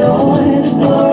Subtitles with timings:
[0.00, 1.11] Lord, for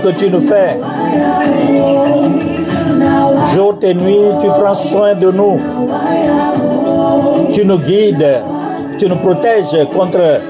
[0.00, 0.80] que tu nous fais.
[3.54, 5.60] Jour et nuit, tu prends soin de nous.
[7.52, 8.42] Tu nous guides,
[8.98, 10.40] tu nous protèges contre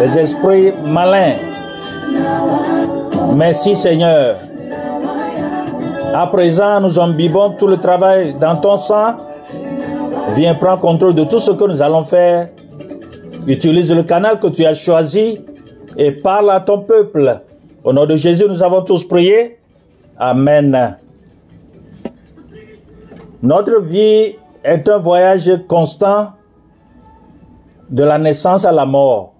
[0.00, 1.34] les esprits malins.
[3.34, 4.36] Merci Seigneur.
[6.14, 9.16] À présent, nous imbibons tout le travail dans ton sang.
[10.34, 12.48] Viens prendre contrôle de tout ce que nous allons faire.
[13.46, 15.40] Utilise le canal que tu as choisi
[15.96, 17.40] et parle à ton peuple.
[17.84, 19.58] Au nom de Jésus, nous avons tous prié.
[20.18, 20.96] Amen.
[23.42, 26.32] Notre vie est un voyage constant
[27.88, 29.34] de la naissance à la mort.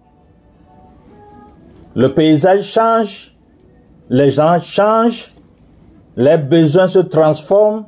[1.96, 3.34] Le paysage change,
[4.08, 5.32] les gens changent,
[6.16, 7.86] les besoins se transforment,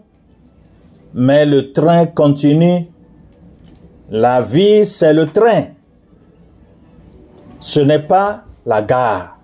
[1.14, 2.86] mais le train continue.
[4.10, 5.66] La vie, c'est le train.
[7.60, 9.38] Ce n'est pas la gare.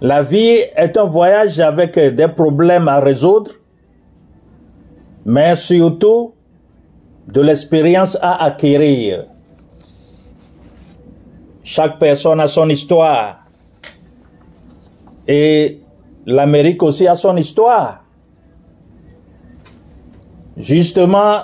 [0.00, 3.52] La vie est un voyage avec des problèmes à résoudre,
[5.24, 6.34] mais surtout
[7.26, 9.24] de l'expérience à acquérir.
[11.64, 13.44] Chaque personne a son histoire.
[15.26, 15.80] Et
[16.26, 18.04] l'Amérique aussi a son histoire.
[20.56, 21.40] Justement,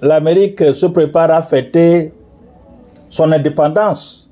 [0.00, 2.14] l'Amérique se prépare à fêter
[3.12, 4.30] son indépendance.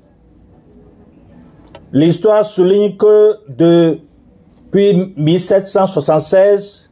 [1.93, 6.89] L'histoire souligne que depuis 1776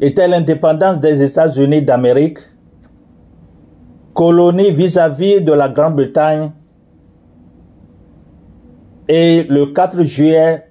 [0.00, 2.38] était l'indépendance des États-Unis d'Amérique,
[4.12, 6.50] colonie vis-à-vis de la Grande-Bretagne,
[9.06, 10.66] et le 4 juillet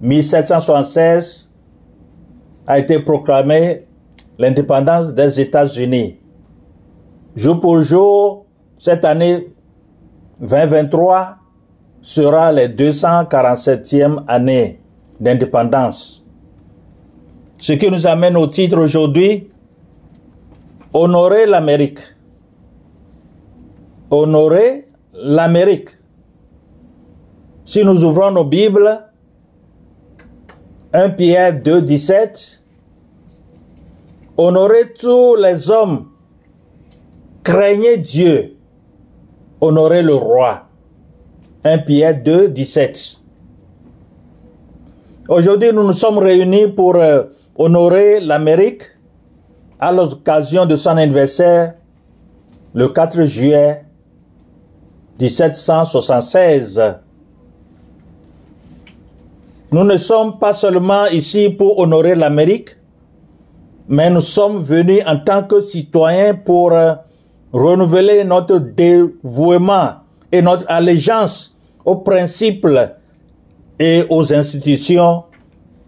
[0.00, 1.50] 1776
[2.66, 3.86] a été proclamée
[4.38, 6.23] l'indépendance des États-Unis.
[7.36, 8.46] Jour pour jour,
[8.78, 9.48] cette année
[10.40, 11.36] 2023
[12.00, 14.80] sera la 247e année
[15.18, 16.24] d'indépendance.
[17.56, 19.50] Ce qui nous amène au titre aujourd'hui,
[20.92, 21.98] Honorer l'Amérique.
[24.10, 25.88] Honorer l'Amérique.
[27.64, 29.02] Si nous ouvrons nos Bibles,
[30.92, 32.62] 1 Pierre 2, 17,
[34.36, 36.10] Honorez tous les hommes,
[37.44, 38.56] craignez Dieu
[39.60, 40.62] honorer le roi.
[41.62, 43.16] 1 Pierre 2, 17.
[45.28, 47.24] Aujourd'hui, nous nous sommes réunis pour euh,
[47.56, 48.82] honorer l'Amérique
[49.78, 51.74] à l'occasion de son anniversaire,
[52.74, 53.84] le 4 juillet
[55.20, 56.82] 1776.
[59.72, 62.76] Nous ne sommes pas seulement ici pour honorer l'Amérique,
[63.88, 66.94] mais nous sommes venus en tant que citoyens pour euh,
[67.54, 69.92] renouveler notre dévouement
[70.32, 72.66] et notre allégeance aux principes
[73.78, 75.22] et aux institutions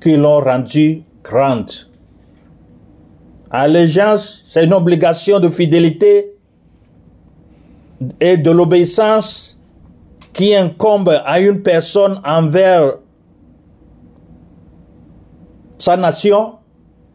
[0.00, 1.72] qui l'ont rendue grande.
[3.50, 6.32] Allégeance, c'est une obligation de fidélité
[8.20, 9.58] et de l'obéissance
[10.32, 12.98] qui incombe à une personne envers
[15.78, 16.54] sa nation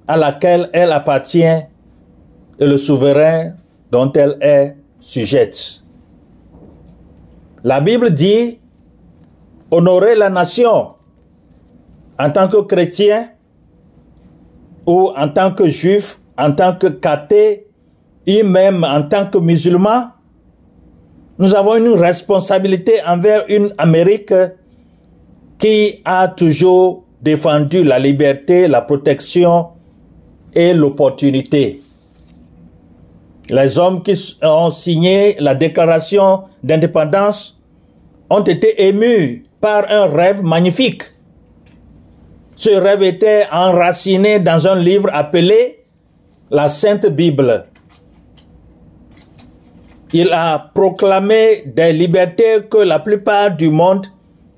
[0.07, 1.65] à laquelle elle appartient et
[2.59, 3.53] le souverain
[3.91, 5.83] dont elle est sujette.
[7.63, 8.59] La Bible dit
[9.69, 10.93] honorer la nation
[12.19, 13.29] en tant que chrétien
[14.85, 17.67] ou en tant que juif, en tant que cathé,
[18.25, 20.09] et même en tant que musulman,
[21.39, 24.33] nous avons une responsabilité envers une Amérique
[25.57, 29.69] qui a toujours défendu la liberté, la protection
[30.53, 31.80] et l'opportunité.
[33.51, 37.61] Les hommes qui ont signé la déclaration d'indépendance
[38.29, 41.03] ont été émus par un rêve magnifique.
[42.55, 45.83] Ce rêve était enraciné dans un livre appelé
[46.49, 47.65] la Sainte Bible.
[50.13, 54.07] Il a proclamé des libertés que la plupart du monde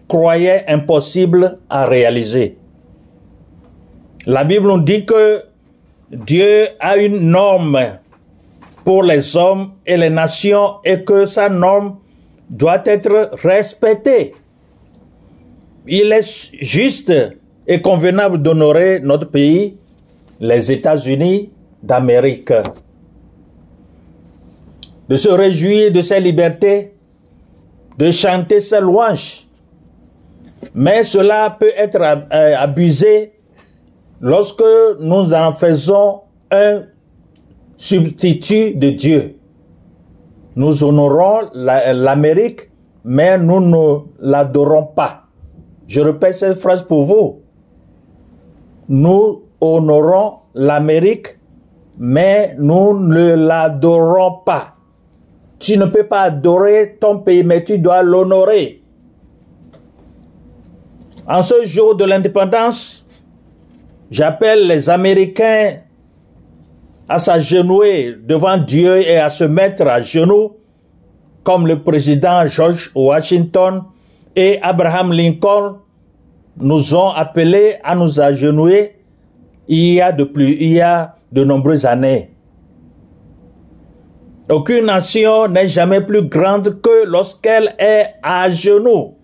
[0.07, 2.57] croyait impossibles à réaliser.
[4.27, 5.45] La Bible nous dit que
[6.11, 7.79] Dieu a une norme
[8.83, 11.97] pour les hommes et les nations et que sa norme
[12.49, 14.35] doit être respectée.
[15.87, 17.11] Il est juste
[17.67, 19.77] et convenable d'honorer notre pays,
[20.39, 21.51] les États-Unis
[21.81, 22.53] d'Amérique,
[25.09, 26.93] de se réjouir de ses libertés,
[27.97, 29.45] de chanter ses louanges.
[30.73, 33.33] Mais cela peut être euh, abusé
[34.21, 34.63] lorsque
[34.99, 36.21] nous en faisons
[36.51, 36.83] un
[37.77, 39.39] substitut de Dieu.
[40.55, 42.69] Nous honorons l'Amérique,
[43.03, 45.23] mais nous ne l'adorons pas.
[45.87, 47.41] Je répète cette phrase pour vous.
[48.87, 51.37] Nous honorons l'Amérique,
[51.97, 54.75] mais nous ne l'adorons pas.
[55.59, 58.83] Tu ne peux pas adorer ton pays, mais tu dois l'honorer.
[61.27, 63.05] En ce jour de l'indépendance,
[64.11, 65.77] j'appelle les Américains
[67.07, 70.57] à s'agenouiller devant Dieu et à se mettre à genoux
[71.43, 73.83] comme le président George Washington
[74.35, 75.79] et Abraham Lincoln
[76.57, 78.95] nous ont appelés à nous agenouiller
[79.67, 82.29] il y a de plus, il y a de nombreuses années.
[84.49, 89.15] Aucune nation n'est jamais plus grande que lorsqu'elle est à genoux.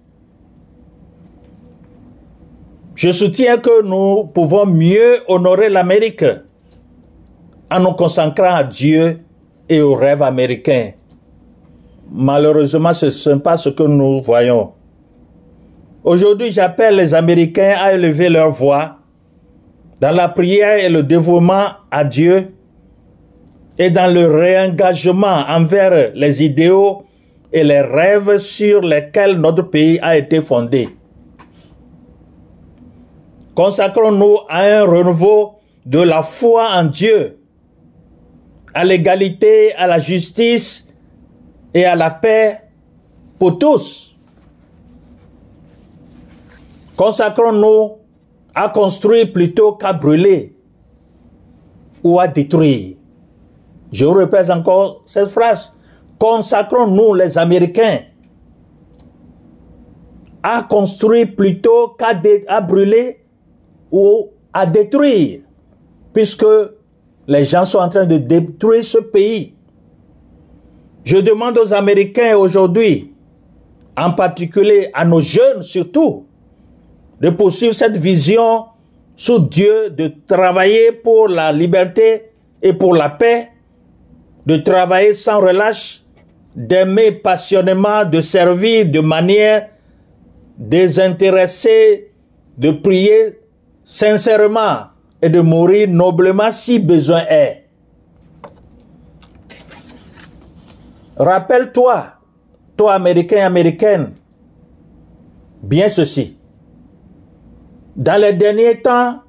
[2.95, 6.25] Je soutiens que nous pouvons mieux honorer l'Amérique
[7.71, 9.19] en nous consacrant à Dieu
[9.68, 10.92] et au rêve américain.
[12.12, 14.71] Malheureusement, ce n'est pas ce que nous voyons.
[16.04, 18.95] Aujourd'hui, j'appelle les Américains à élever leur voix
[20.01, 22.54] dans la prière et le dévouement à Dieu
[23.77, 27.04] et dans le réengagement envers les idéaux
[27.52, 30.90] et les rêves sur lesquels notre pays a été fondé.
[33.54, 37.38] Consacrons-nous à un renouveau de la foi en Dieu
[38.73, 40.88] à l'égalité, à la justice
[41.73, 42.61] et à la paix
[43.38, 44.16] pour tous.
[46.95, 47.97] Consacrons-nous
[48.54, 50.56] à construire plutôt qu'à brûler
[52.04, 52.95] ou à détruire.
[53.92, 55.76] Je répète encore cette phrase.
[56.18, 58.02] Consacrons-nous les Américains
[60.44, 63.23] à construire plutôt qu'à brûler
[63.92, 65.42] ou à détruire,
[66.14, 66.45] puisque
[67.30, 69.54] les gens sont en train de détruire ce pays.
[71.04, 73.14] Je demande aux Américains aujourd'hui,
[73.95, 76.26] en particulier à nos jeunes surtout,
[77.21, 78.66] de poursuivre cette vision
[79.16, 82.31] sous Dieu, de travailler pour la liberté
[82.64, 83.50] et pour la paix,
[84.48, 86.02] de travailler sans relâche,
[86.56, 89.69] d'aimer passionnément, de servir de manière
[90.57, 92.12] désintéressée,
[92.57, 93.38] de prier
[93.86, 94.88] sincèrement
[95.21, 97.66] et de mourir noblement si besoin est.
[101.18, 102.06] Rappelle-toi,
[102.78, 104.14] toi Américain, Américaine,
[105.61, 106.38] bien ceci.
[107.95, 109.19] Dans les derniers temps,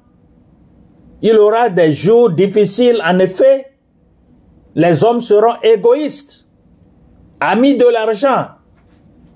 [1.21, 3.73] il y aura des jours difficiles, en effet,
[4.73, 6.47] les hommes seront égoïstes,
[7.41, 8.47] amis de l'argent,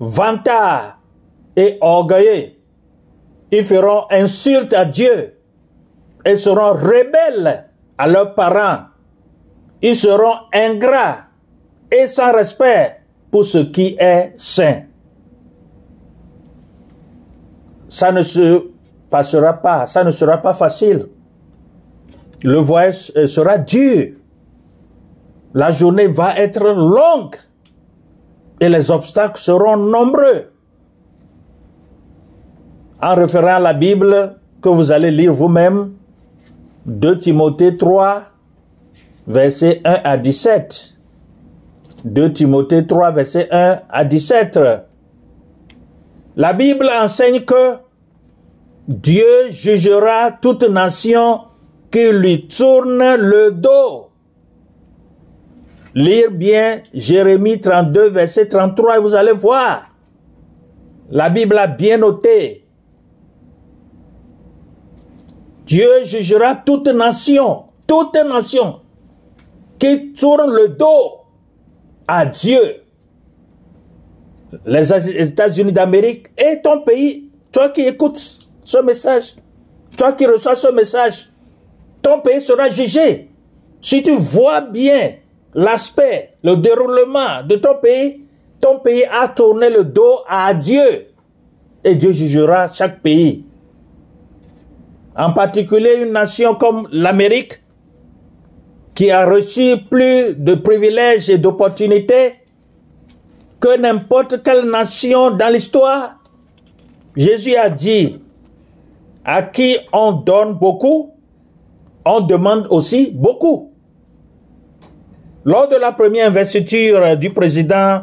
[0.00, 0.98] vantards
[1.54, 2.52] et orgueilleux.
[3.52, 5.35] Ils feront insulte à Dieu
[6.26, 7.66] et seront rebelles
[7.96, 8.86] à leurs parents.
[9.80, 11.18] Ils seront ingrats
[11.90, 14.82] et sans respect pour ce qui est saint.
[17.88, 18.64] Ça ne se
[19.08, 21.06] passera pas, ça ne sera pas facile.
[22.42, 24.14] Le voyage euh, sera dur.
[25.54, 27.36] La journée va être longue
[28.60, 30.50] et les obstacles seront nombreux.
[33.00, 35.92] En référant à la Bible que vous allez lire vous-même,
[36.86, 38.22] 2 Timothée 3,
[39.26, 40.94] versets 1 à 17.
[42.04, 44.58] 2 Timothée 3, verset 1 à 17.
[46.36, 47.78] La Bible enseigne que
[48.86, 51.40] Dieu jugera toute nation
[51.90, 54.10] qui lui tourne le dos.
[55.92, 59.90] Lire bien Jérémie 32, verset 33 et vous allez voir.
[61.10, 62.65] La Bible a bien noté.
[65.66, 68.80] Dieu jugera toute nation, toute nation
[69.78, 71.22] qui tourne le dos
[72.06, 72.82] à Dieu.
[74.64, 79.34] Les États-Unis d'Amérique et ton pays, toi qui écoutes ce message,
[79.98, 81.30] toi qui reçois ce message,
[82.00, 83.28] ton pays sera jugé.
[83.82, 85.14] Si tu vois bien
[85.52, 88.24] l'aspect, le déroulement de ton pays,
[88.60, 91.08] ton pays a tourné le dos à Dieu.
[91.82, 93.44] Et Dieu jugera chaque pays.
[95.16, 97.60] En particulier une nation comme l'Amérique,
[98.94, 102.34] qui a reçu plus de privilèges et d'opportunités
[103.60, 106.16] que n'importe quelle nation dans l'histoire.
[107.14, 108.18] Jésus a dit,
[109.24, 111.12] à qui on donne beaucoup,
[112.04, 113.72] on demande aussi beaucoup.
[115.44, 118.02] Lors de la première investiture du président,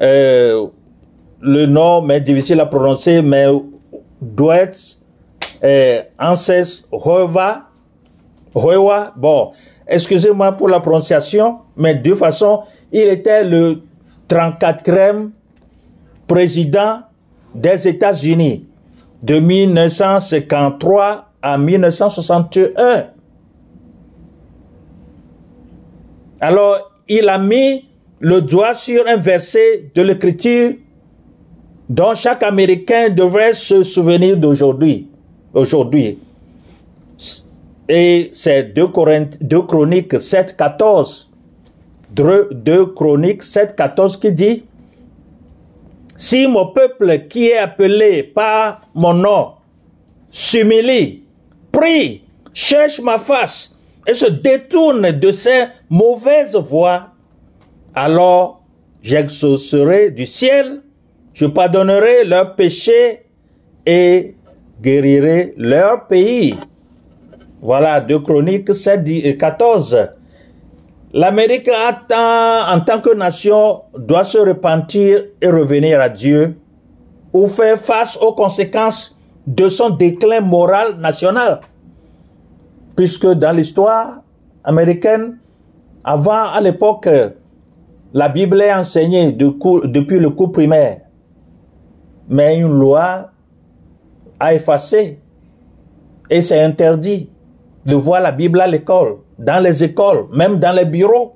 [0.00, 0.66] euh,
[1.40, 3.46] le nom est difficile à prononcer, mais
[4.20, 4.72] Douet
[5.62, 7.68] euh, Anses Reva,
[8.54, 9.52] Rewa, bon,
[9.86, 12.62] excusez-moi pour la prononciation, mais de toute façon,
[12.92, 13.82] il était le
[14.28, 15.30] 34e
[16.26, 17.00] président
[17.54, 18.68] des États-Unis
[19.22, 23.06] de 1953 à 1961.
[26.40, 27.86] Alors, il a mis
[28.20, 30.74] le doigt sur un verset de l'Écriture
[31.88, 35.09] dont chaque Américain devrait se souvenir d'aujourd'hui.
[35.52, 36.18] Aujourd'hui.
[37.88, 38.88] Et c'est 2,
[39.62, 41.30] Chroniques 7, 14.
[42.12, 44.64] 2 Chroniques 7, 14 qui dit,
[46.16, 49.52] Si mon peuple qui est appelé par mon nom
[50.30, 51.24] s'humilie,
[51.72, 53.76] prie, cherche ma face
[54.06, 57.08] et se détourne de ses mauvaises voies,
[57.94, 58.62] alors
[59.02, 60.82] j'exaucerai du ciel,
[61.34, 63.22] je pardonnerai leurs péchés
[63.86, 64.34] et
[64.80, 66.54] guérirai leur pays.
[67.60, 70.08] Voilà, 2 Chroniques 7 et 14.
[71.12, 76.56] L'Amérique en tant que nation doit se repentir et revenir à Dieu
[77.32, 81.60] ou faire face aux conséquences de son déclin moral national.
[82.96, 84.22] Puisque dans l'histoire
[84.64, 85.38] américaine,
[86.04, 87.08] avant, à l'époque,
[88.12, 91.00] la Bible est enseignée depuis le cours primaire.
[92.28, 93.29] Mais une loi
[94.40, 95.18] a effacé
[96.30, 97.28] et c'est interdit
[97.84, 101.34] de voir la Bible à l'école, dans les écoles, même dans les bureaux.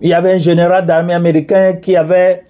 [0.00, 2.44] Il y avait un général d'armée américain qui avait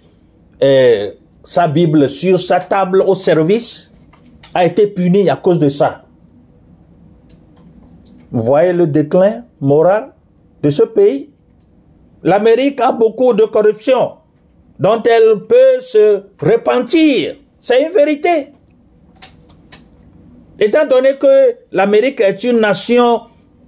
[0.63, 1.11] euh,
[1.45, 3.91] sa Bible sur sa table au service,
[4.55, 6.03] a été puni à cause de ça.
[8.31, 10.13] Vous voyez le déclin moral
[10.63, 11.31] de ce pays?
[12.23, 14.13] L'Amérique a beaucoup de corruption
[14.79, 17.37] dont elle peut se repentir.
[17.61, 18.53] C'est une vérité.
[20.59, 23.23] Étant donné que l'Amérique est une nation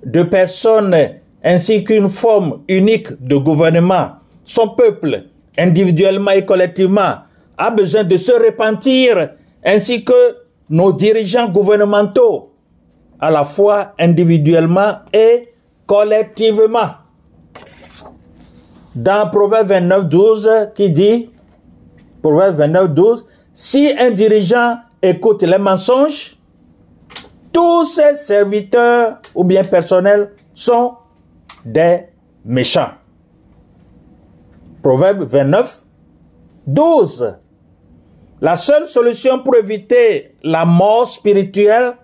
[0.05, 0.97] de personnes
[1.45, 4.13] ainsi qu'une forme unique de gouvernement,
[4.45, 5.25] son peuple,
[5.59, 7.17] individuellement et collectivement,
[7.57, 9.31] a besoin de se repentir,
[9.65, 10.37] ainsi que
[10.71, 12.53] nos dirigeants gouvernementaux,
[13.21, 15.49] à la fois individuellement et
[15.87, 16.91] collectivement.
[18.95, 21.31] Dans Proverbe 29, 12, qui dit,
[22.23, 26.38] Proverbe 29, 12, si un dirigeant écoute les mensonges,
[27.59, 30.95] tous ces serviteurs ou bien personnels sont
[31.65, 32.05] des
[32.45, 32.93] méchants.
[34.81, 35.83] Proverbe 29,
[36.69, 37.35] 12.
[38.41, 41.95] La seule solution pour éviter la mort spirituelle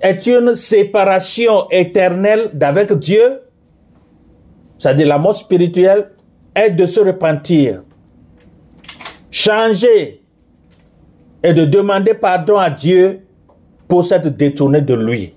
[0.00, 3.42] est une séparation éternelle d'avec Dieu
[4.76, 6.10] c'est-à-dire la mort spirituelle,
[6.54, 7.82] est de se repentir,
[9.30, 10.22] changer
[11.44, 13.27] et de demander pardon à Dieu
[13.88, 15.34] pour s'être détourné de lui.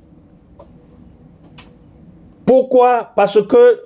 [2.45, 3.11] Pourquoi?
[3.15, 3.79] Parce que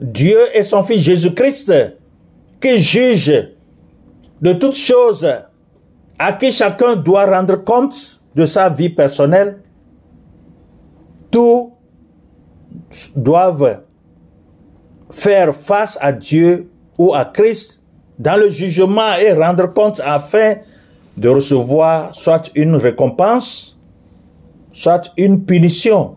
[0.00, 1.72] Dieu est son Fils Jésus-Christ
[2.60, 3.50] qui juge
[4.40, 5.28] de toutes choses
[6.18, 9.58] à qui chacun doit rendre compte de sa vie personnelle.
[11.30, 11.72] Tous
[13.16, 13.80] doivent
[15.10, 17.82] faire face à Dieu ou à Christ
[18.18, 20.56] dans le jugement et rendre compte afin
[21.16, 23.78] de recevoir soit une récompense,
[24.72, 26.16] soit une punition,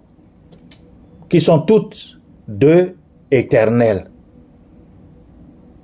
[1.29, 2.95] qui sont toutes deux
[3.29, 4.09] éternelles.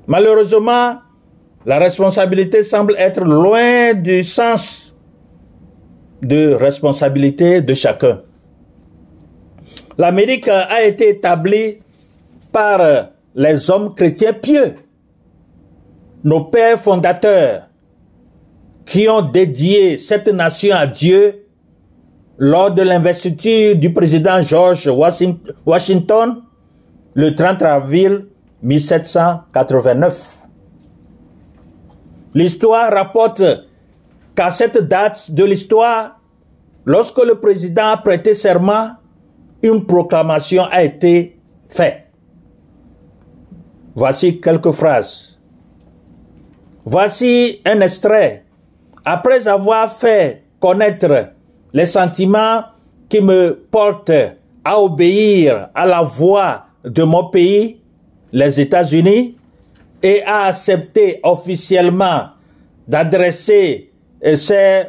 [0.08, 0.98] Malheureusement,
[1.66, 4.94] la responsabilité semble être loin du sens
[6.22, 8.22] de responsabilité de chacun.
[9.98, 11.78] L'Amérique a été établie
[12.52, 14.76] par les hommes chrétiens pieux,
[16.24, 17.68] nos pères fondateurs,
[18.86, 21.46] qui ont dédié cette nation à Dieu
[22.38, 24.88] lors de l'investiture du président George
[25.66, 26.42] Washington
[27.14, 28.26] le 30 avril
[28.62, 30.38] 1789.
[32.34, 33.44] L'histoire rapporte
[34.36, 36.20] qu'à cette date de l'histoire,
[36.86, 38.92] lorsque le président a prêté serment,
[39.62, 42.08] une proclamation a été faite.
[43.96, 45.40] Voici quelques phrases.
[46.84, 48.44] Voici un extrait
[49.06, 51.30] après avoir fait connaître
[51.74, 52.64] les sentiments
[53.10, 54.12] qui me portent
[54.64, 57.82] à obéir à la voix de mon pays,
[58.32, 59.38] les États-Unis,
[60.02, 62.30] et à accepter officiellement
[62.88, 63.92] d'adresser
[64.36, 64.84] ces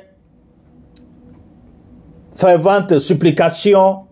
[2.34, 4.06] ferventes supplications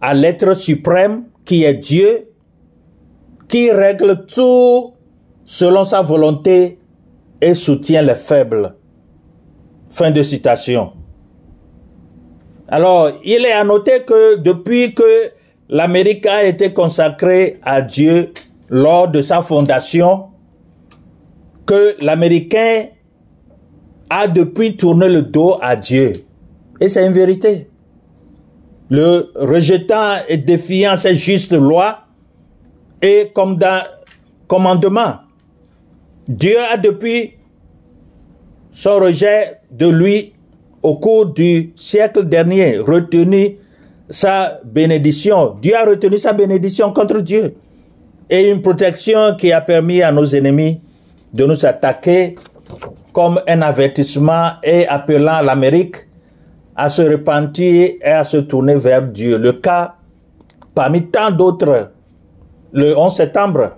[0.00, 2.28] à l'être suprême qui est Dieu,
[3.48, 4.94] qui règle tout
[5.44, 6.78] selon sa volonté
[7.40, 8.74] et soutient les faibles.
[9.90, 10.92] Fin de citation.
[12.68, 15.32] Alors, il est à noter que depuis que
[15.68, 18.32] l'Amérique a été consacrée à Dieu
[18.68, 20.26] lors de sa fondation,
[21.66, 22.86] que l'Américain
[24.08, 26.12] a depuis tourné le dos à Dieu.
[26.80, 27.68] Et c'est une vérité.
[28.88, 32.00] Le rejetant et défiant ces justes lois
[33.02, 33.82] et comme dans
[34.48, 35.14] commandement.
[36.26, 37.34] Dieu a depuis
[38.72, 40.32] son rejet de lui
[40.82, 43.56] au cours du siècle dernier retenu
[44.08, 45.56] sa bénédiction.
[45.60, 47.54] Dieu a retenu sa bénédiction contre Dieu.
[48.28, 50.80] Et une protection qui a permis à nos ennemis
[51.32, 52.36] de nous attaquer
[53.12, 55.96] comme un avertissement et appelant l'Amérique
[56.76, 59.36] à se repentir et à se tourner vers Dieu.
[59.36, 59.96] Le cas,
[60.74, 61.90] parmi tant d'autres,
[62.72, 63.72] le 11 septembre,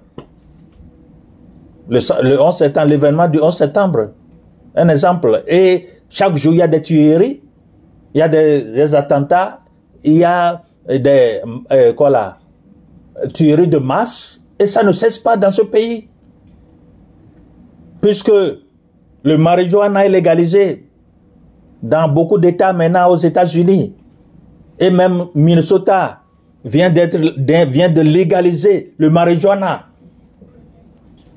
[1.89, 4.11] le, le 11 septembre, l'événement du 11 septembre,
[4.75, 5.43] un exemple.
[5.47, 7.43] Et chaque jour, il y a des tueries,
[8.15, 9.61] il y a des, attentats,
[10.05, 12.39] il y a des euh, quoi là,
[13.33, 16.09] tueries de masse, et ça ne cesse pas dans ce pays.
[18.01, 18.33] Puisque
[19.23, 20.89] le marijuana est légalisé
[21.83, 23.95] dans beaucoup d'États maintenant aux États-Unis,
[24.79, 26.21] et même Minnesota
[26.65, 27.17] vient d'être
[27.69, 29.87] vient de légaliser le marijuana.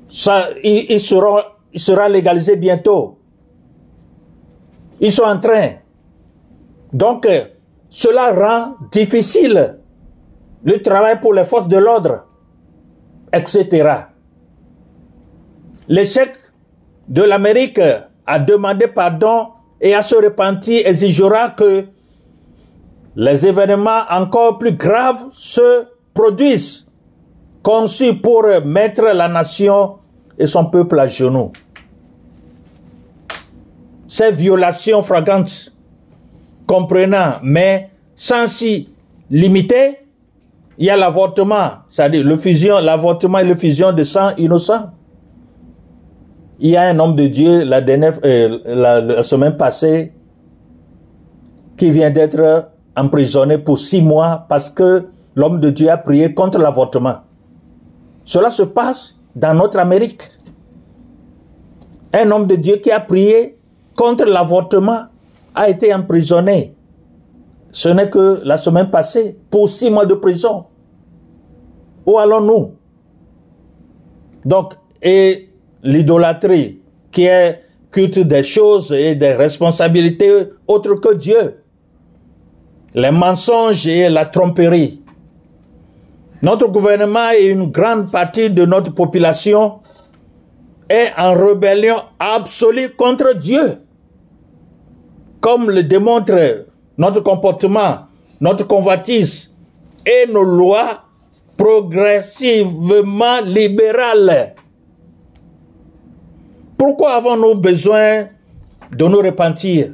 [0.08, 3.15] Ça, il, sera, il sera légalisé bientôt.
[5.00, 5.72] Ils sont en train.
[6.92, 7.44] Donc, euh,
[7.90, 9.78] cela rend difficile
[10.64, 12.24] le travail pour les forces de l'ordre,
[13.32, 13.90] etc.
[15.88, 16.32] L'échec
[17.08, 17.80] de l'Amérique
[18.26, 19.48] à demander pardon
[19.80, 21.84] et à se repentir exigera que
[23.14, 26.86] les événements encore plus graves se produisent,
[27.62, 29.98] conçus pour mettre la nation
[30.38, 31.52] et son peuple à genoux
[34.08, 35.72] ces violations flagrantes,
[36.66, 38.88] comprenant, mais sans s'y
[39.30, 39.98] limiter,
[40.78, 44.90] il y a l'avortement, c'est-à-dire le fusion, l'avortement et le fusion de sang innocent.
[46.58, 50.12] Il y a un homme de Dieu euh, la, semaine passée
[51.76, 56.58] qui vient d'être emprisonné pour six mois parce que l'homme de Dieu a prié contre
[56.58, 57.16] l'avortement.
[58.24, 60.22] Cela se passe dans notre Amérique.
[62.14, 63.55] Un homme de Dieu qui a prié
[63.96, 65.06] contre l'avortement
[65.54, 66.74] a été emprisonné.
[67.72, 70.64] Ce n'est que la semaine passée pour six mois de prison.
[72.04, 72.72] Où allons-nous?
[74.44, 75.50] Donc, et
[75.82, 76.80] l'idolâtrie
[77.10, 81.62] qui est culte des choses et des responsabilités autres que Dieu.
[82.94, 85.02] Les mensonges et la tromperie.
[86.42, 89.80] Notre gouvernement et une grande partie de notre population
[90.88, 93.78] est en rébellion absolue contre Dieu.
[95.40, 96.66] Comme le démontre
[96.98, 98.06] notre comportement,
[98.40, 99.54] notre convoitise
[100.04, 101.02] et nos lois
[101.56, 104.54] progressivement libérales.
[106.76, 108.26] Pourquoi avons-nous besoin
[108.92, 109.92] de nous repentir?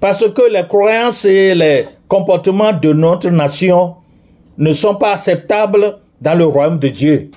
[0.00, 3.96] Parce que les croyances et les comportements de notre nation
[4.56, 7.30] ne sont pas acceptables dans le royaume de Dieu.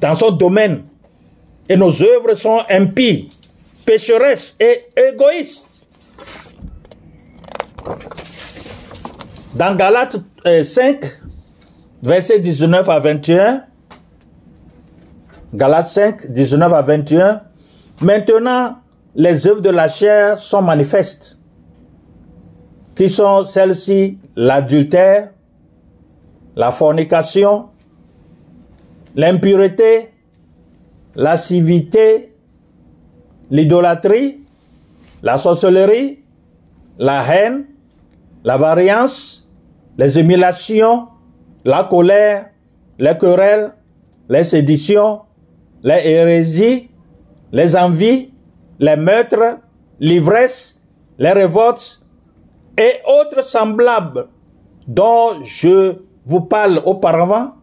[0.00, 0.84] Dans son domaine,
[1.68, 3.28] et nos œuvres sont impies,
[3.84, 5.66] pécheresses et égoïstes.
[9.54, 11.04] Dans Galates 5,
[12.02, 13.64] versets 19 à 21,
[15.54, 17.40] Galates 5, 19 à 21,
[18.00, 18.78] maintenant
[19.14, 21.38] les œuvres de la chair sont manifestes,
[22.96, 25.30] qui sont celles-ci, l'adultère,
[26.56, 27.68] la fornication,
[29.14, 30.10] l'impureté,
[31.14, 32.33] la civilité,
[33.50, 34.40] l'idolâtrie,
[35.22, 36.20] la sorcellerie,
[36.98, 37.66] la haine,
[38.44, 39.48] la variance,
[39.96, 41.08] les émulations,
[41.64, 42.50] la colère,
[42.98, 43.72] les querelles,
[44.28, 45.22] les séditions,
[45.82, 46.90] les hérésies,
[47.52, 48.32] les envies,
[48.78, 49.58] les meurtres,
[50.00, 50.80] l'ivresse,
[51.18, 52.02] les révoltes
[52.76, 54.28] et autres semblables
[54.86, 55.94] dont je
[56.26, 57.54] vous parle auparavant,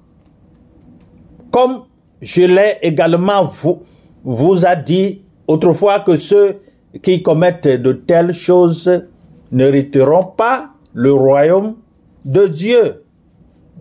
[1.52, 1.84] comme
[2.22, 3.84] je l'ai également vous,
[4.24, 6.62] vous a dit autrefois que ceux
[7.02, 8.90] qui commettent de telles choses
[9.52, 11.76] n'hériteront pas le royaume
[12.26, 13.04] de Dieu.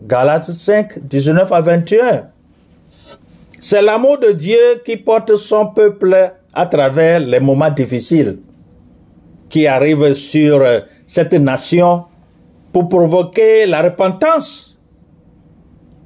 [0.02, 2.22] Galates 5, 19 à 21.
[3.60, 8.38] C'est l'amour de Dieu qui porte son peuple à travers les moments difficiles
[9.48, 10.64] qui arrivent sur
[11.06, 12.04] cette nation
[12.72, 14.78] pour provoquer la repentance.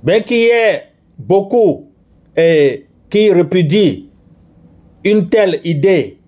[0.02, 0.82] Bien qu'il y ait
[1.18, 1.90] beaucoup
[2.36, 4.13] et qui répudient
[5.04, 6.18] une telle idée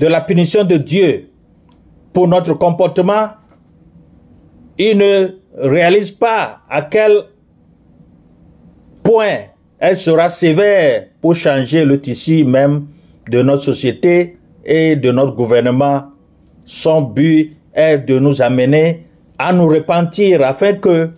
[0.00, 1.28] de la punition de Dieu
[2.12, 3.28] pour notre comportement,
[4.78, 7.24] ils ne réalisent pas à quel
[9.02, 9.38] point
[9.78, 12.86] elle sera sévère pour changer le tissu même
[13.28, 16.04] de notre société et de notre gouvernement.
[16.64, 19.06] Son but est de nous amener
[19.38, 21.10] à nous repentir afin que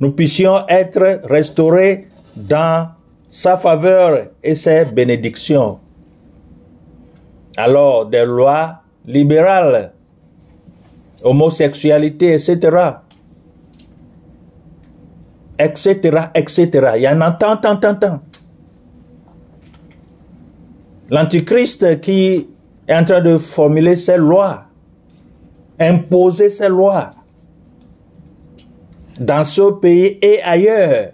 [0.00, 2.88] nous puissions être restaurés dans
[3.28, 5.78] sa faveur et ses bénédictions.
[7.56, 9.92] Alors, des lois libérales,
[11.22, 12.78] homosexualité, etc.,
[15.58, 16.92] etc., etc.
[16.96, 18.20] Il y en a tant, tant, tant, tant.
[21.10, 22.48] L'Antichrist qui
[22.88, 24.64] est en train de formuler ses lois,
[25.78, 27.10] imposer ses lois
[29.18, 31.12] dans ce pays et ailleurs.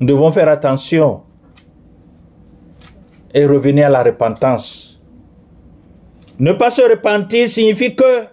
[0.00, 1.22] Nous devons faire attention
[3.34, 5.00] et revenir à la repentance.
[6.38, 8.24] Ne pas se repentir signifie que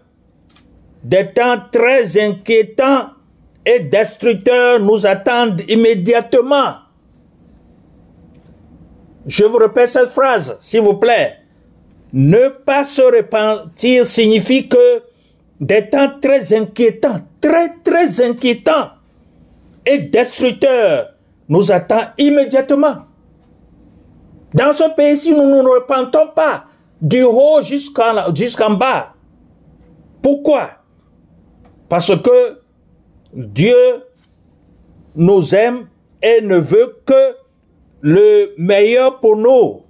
[1.03, 3.09] des temps très inquiétants
[3.65, 6.75] et destructeurs nous attendent immédiatement.
[9.25, 11.37] Je vous répète cette phrase, s'il vous plaît.
[12.13, 15.03] Ne pas se repentir signifie que
[15.59, 18.91] des temps très inquiétants, très très inquiétants
[19.85, 21.09] et destructeurs
[21.49, 23.06] nous attendent immédiatement.
[24.53, 26.65] Dans ce pays-ci, nous ne nous repentons pas
[27.01, 29.13] du haut jusqu'en bas.
[30.21, 30.69] Pourquoi?
[31.89, 32.59] Parce que
[33.33, 33.75] Dieu
[35.15, 35.87] nous aime
[36.21, 37.35] et ne veut que
[38.01, 39.81] le meilleur pour nous.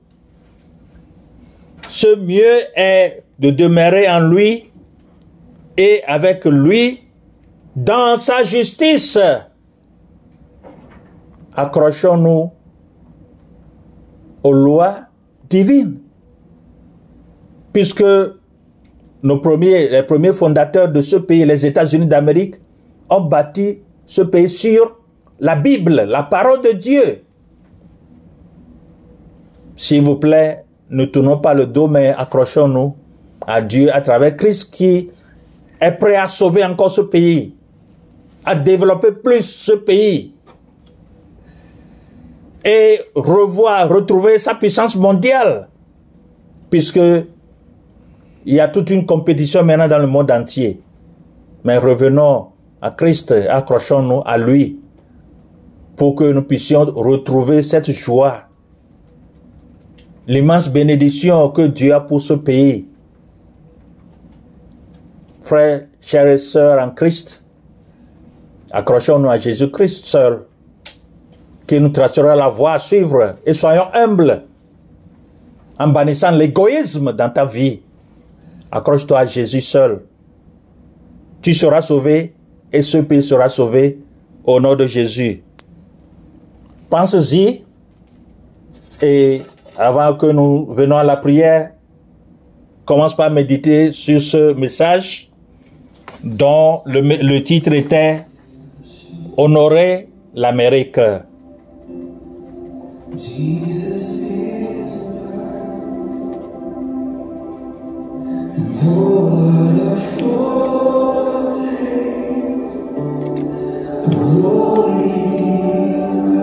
[1.89, 4.71] Ce mieux est de demeurer en lui
[5.77, 7.01] et avec lui
[7.75, 9.17] dans sa justice.
[11.55, 12.51] Accrochons-nous
[14.47, 14.99] aux lois
[15.49, 15.99] divines.
[17.73, 18.05] Puisque
[19.23, 22.55] nos premiers, les premiers fondateurs de ce pays, les États-Unis d'Amérique,
[23.09, 24.97] ont bâti ce pays sur
[25.39, 27.23] la Bible, la parole de Dieu.
[29.75, 32.95] S'il vous plaît, ne tournons pas le dos, mais accrochons-nous
[33.45, 35.09] à Dieu à travers Christ qui
[35.79, 37.53] est prêt à sauver encore ce pays,
[38.45, 40.33] à développer plus ce pays
[42.67, 45.69] et revoir, retrouver sa puissance mondiale,
[46.69, 50.81] puisque il y a toute une compétition maintenant dans le monde entier.
[51.63, 52.47] Mais revenons
[52.81, 54.79] à Christ, accrochons-nous à lui
[55.95, 58.43] pour que nous puissions retrouver cette joie,
[60.27, 62.85] l'immense bénédiction que Dieu a pour ce pays.
[65.43, 67.41] Frères, chers et sœurs en Christ,
[68.71, 70.46] Accrochons-nous à Jésus-Christ seul,
[71.67, 74.43] qui nous tracera la voie à suivre, et soyons humbles
[75.77, 77.81] en bannissant l'égoïsme dans ta vie.
[78.71, 80.01] Accroche-toi à Jésus seul.
[81.41, 82.33] Tu seras sauvé
[82.73, 83.99] et ce pays sera sauvé
[84.43, 85.43] au nom de Jésus.
[86.89, 87.63] Pense-y
[89.01, 89.41] et
[89.77, 91.71] avant que nous venons à la prière,
[92.85, 95.29] commence par méditer sur ce message
[96.23, 98.25] dont le, le titre était
[99.37, 100.99] Honorer l'Amérique.
[103.15, 104.91] Jesus is
[108.57, 111.57] and what a foretaste
[114.03, 116.37] of glory divine,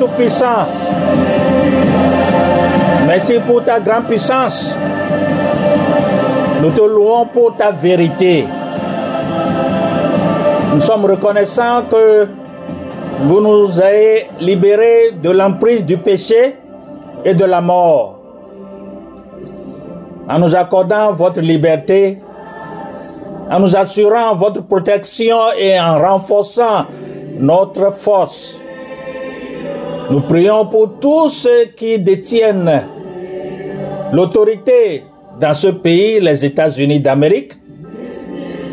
[0.00, 0.64] Tout-Puissant.
[3.06, 4.74] Merci pour ta grande puissance.
[6.62, 8.46] Nous te louons pour ta vérité.
[10.72, 12.26] Nous sommes reconnaissants que
[13.24, 16.56] vous nous avez libérés de l'emprise du péché
[17.22, 18.20] et de la mort.
[20.30, 22.18] En nous accordant votre liberté,
[23.50, 26.86] en nous assurant votre protection et en renforçant
[27.38, 28.59] notre force.
[30.10, 32.82] Nous prions pour tous ceux qui détiennent
[34.12, 35.04] l'autorité
[35.40, 37.52] dans ce pays, les États-Unis d'Amérique,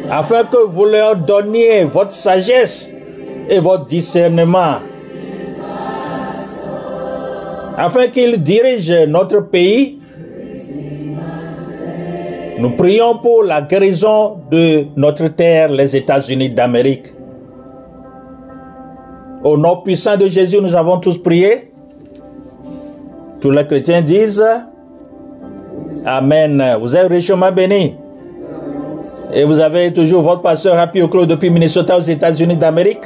[0.09, 2.89] afin que vous leur donniez votre sagesse
[3.47, 4.77] et votre discernement,
[7.77, 9.99] afin qu'ils dirigent notre pays.
[12.57, 17.16] Nous prions pour la guérison de notre terre, les États-Unis d'Amérique.
[19.43, 21.71] Au nom puissant de Jésus, nous avons tous prié.
[23.39, 24.43] Tous les chrétiens disent
[26.05, 26.77] Amen.
[26.79, 27.95] Vous êtes richement bénis.
[29.33, 33.01] Et vous avez toujours votre pasteur Happy Oclo depuis Minnesota aux États-Unis d'Amérique.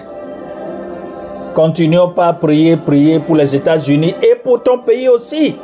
[1.55, 5.55] Continuons par prier, prier pour les États-Unis et pour ton pays aussi.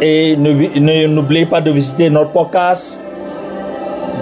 [0.00, 3.00] Et n'oubliez pas de visiter notre podcast.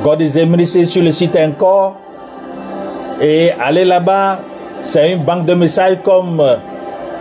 [0.02, 1.96] God is Eminence sur le site encore.
[3.20, 4.40] Et allez là-bas.
[4.82, 6.56] C'est une banque de messages comme euh,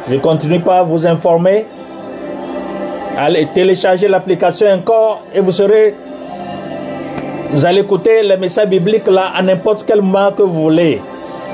[0.10, 1.66] je continue pas à vous informer.
[3.18, 5.94] Allez télécharger l'application encore et vous serez
[7.54, 11.02] vous allez écouter les messages bibliques là à n'importe quel moment que vous voulez.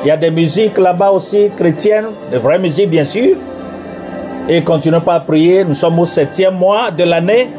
[0.04, 3.36] Il y a des musiques là-bas aussi chrétiennes, de vraies musiques bien sûr.
[4.47, 5.65] Et continuons pas à prier.
[5.65, 7.50] Nous sommes au septième mois de l'année.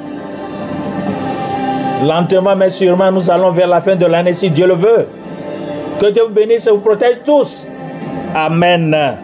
[2.06, 5.08] Lentement mais sûrement, nous allons vers la fin de l'année si Dieu le veut.
[6.00, 7.66] Que Dieu vous bénisse et vous protège tous.
[8.34, 9.18] Amen.